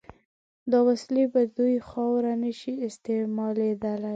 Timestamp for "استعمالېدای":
2.87-4.05